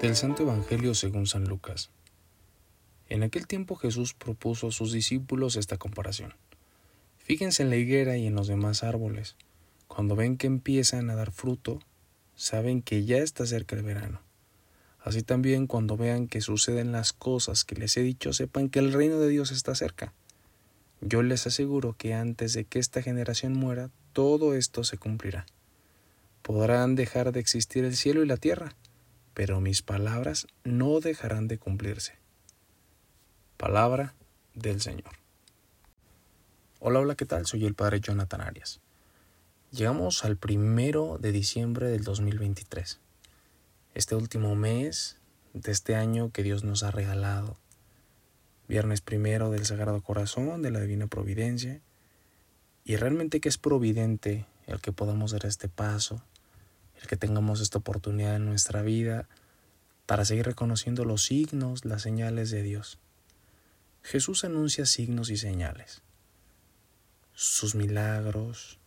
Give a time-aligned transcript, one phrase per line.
[0.00, 1.90] Del Santo Evangelio según San Lucas.
[3.10, 6.32] En aquel tiempo Jesús propuso a sus discípulos esta comparación.
[7.18, 9.36] Fíjense en la higuera y en los demás árboles.
[9.86, 11.80] Cuando ven que empiezan a dar fruto,
[12.36, 14.22] saben que ya está cerca el verano.
[15.00, 18.92] Así también cuando vean que suceden las cosas que les he dicho, sepan que el
[18.92, 20.12] reino de Dios está cerca.
[21.00, 25.46] Yo les aseguro que antes de que esta generación muera, todo esto se cumplirá.
[26.42, 28.74] Podrán dejar de existir el cielo y la tierra,
[29.34, 32.14] pero mis palabras no dejarán de cumplirse.
[33.56, 34.14] Palabra
[34.54, 35.12] del Señor.
[36.80, 37.46] Hola, hola, ¿qué tal?
[37.46, 38.80] Soy el Padre Jonathan Arias.
[39.70, 42.98] Llegamos al primero de diciembre del 2023
[43.98, 45.16] este último mes
[45.54, 47.56] de este año que Dios nos ha regalado.
[48.68, 51.80] Viernes primero del Sagrado Corazón, de la Divina Providencia.
[52.84, 56.22] Y realmente que es providente el que podamos dar este paso,
[57.00, 59.28] el que tengamos esta oportunidad en nuestra vida
[60.06, 63.00] para seguir reconociendo los signos, las señales de Dios.
[64.04, 66.02] Jesús anuncia signos y señales,
[67.34, 68.78] sus milagros,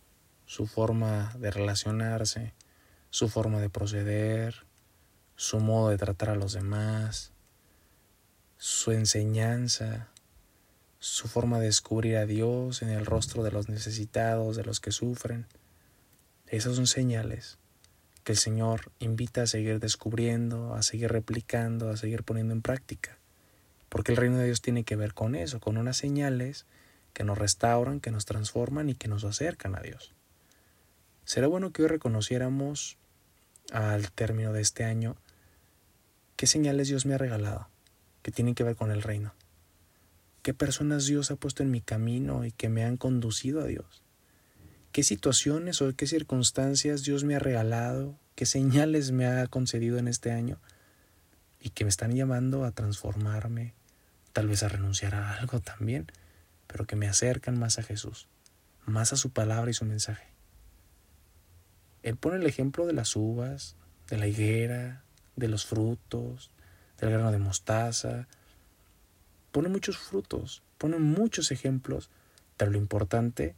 [0.46, 2.54] su forma de relacionarse,
[3.10, 4.64] su forma de proceder,
[5.36, 7.32] su modo de tratar a los demás,
[8.58, 10.08] su enseñanza,
[10.98, 14.92] su forma de descubrir a Dios en el rostro de los necesitados, de los que
[14.92, 15.46] sufren.
[16.46, 17.58] Esas son señales
[18.24, 23.18] que el Señor invita a seguir descubriendo, a seguir replicando, a seguir poniendo en práctica.
[23.88, 26.66] Porque el reino de Dios tiene que ver con eso, con unas señales
[27.12, 30.14] que nos restauran, que nos transforman y que nos acercan a Dios.
[31.24, 32.96] Será bueno que hoy reconociéramos
[33.72, 35.16] al término de este año
[36.42, 37.68] ¿Qué señales Dios me ha regalado
[38.22, 39.32] que tienen que ver con el reino?
[40.42, 44.02] ¿Qué personas Dios ha puesto en mi camino y que me han conducido a Dios?
[44.90, 48.18] ¿Qué situaciones o qué circunstancias Dios me ha regalado?
[48.34, 50.58] ¿Qué señales me ha concedido en este año?
[51.60, 53.74] Y que me están llamando a transformarme,
[54.32, 56.10] tal vez a renunciar a algo también,
[56.66, 58.26] pero que me acercan más a Jesús,
[58.84, 60.31] más a su palabra y su mensaje.
[62.02, 63.76] Él pone el ejemplo de las uvas,
[64.08, 65.04] de la higuera,
[65.36, 66.50] de los frutos,
[66.98, 68.28] del grano de mostaza.
[69.52, 72.10] Pone muchos frutos, pone muchos ejemplos,
[72.56, 73.54] pero lo importante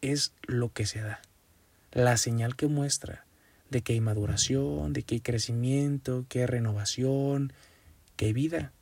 [0.00, 1.20] es lo que se da,
[1.92, 3.26] la señal que muestra
[3.70, 7.52] de que hay maduración, de que hay crecimiento, que hay renovación,
[8.16, 8.72] que hay vida.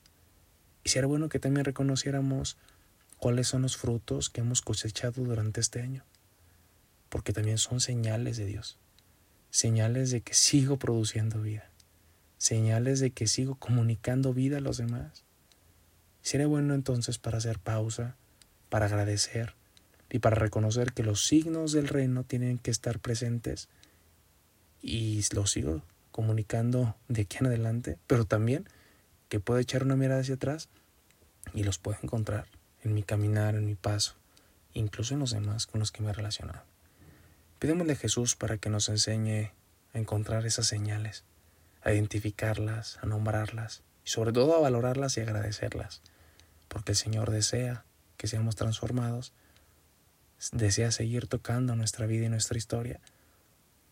[0.82, 2.58] Y sería bueno que también reconociéramos
[3.18, 6.04] cuáles son los frutos que hemos cosechado durante este año,
[7.14, 8.76] porque también son señales de Dios,
[9.50, 11.70] señales de que sigo produciendo vida
[12.44, 15.24] señales de que sigo comunicando vida a los demás.
[16.20, 18.16] Sería bueno entonces para hacer pausa,
[18.68, 19.54] para agradecer
[20.10, 23.70] y para reconocer que los signos del reino tienen que estar presentes
[24.82, 25.80] y los sigo
[26.12, 28.68] comunicando de aquí en adelante, pero también
[29.30, 30.68] que puedo echar una mirada hacia atrás
[31.54, 32.46] y los puedo encontrar
[32.82, 34.16] en mi caminar, en mi paso,
[34.74, 36.73] incluso en los demás con los que me he relacionado.
[37.64, 39.50] Pidémosle a Jesús para que nos enseñe
[39.94, 41.24] a encontrar esas señales
[41.80, 46.02] a identificarlas, a nombrarlas y sobre todo a valorarlas y agradecerlas,
[46.68, 47.86] porque el Señor desea
[48.18, 49.32] que seamos transformados,
[50.52, 53.00] desea seguir tocando nuestra vida y nuestra historia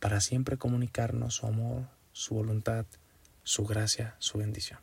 [0.00, 2.84] para siempre comunicarnos su amor, su voluntad,
[3.43, 4.81] su gracia, su bendición.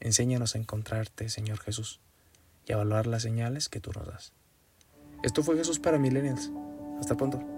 [0.00, 2.00] Enséñanos a encontrarte, Señor Jesús,
[2.66, 4.32] y a valorar las señales que tú nos das.
[5.22, 6.50] Esto fue Jesús para Millennials.
[6.98, 7.57] Hasta pronto.